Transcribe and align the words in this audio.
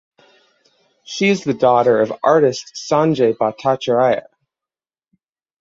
She 1.03 1.29
is 1.29 1.43
the 1.43 1.53
daughter 1.53 2.01
of 2.01 2.11
artist 2.23 2.73
Sanjay 2.75 3.35
Bhattacharya. 3.37 4.25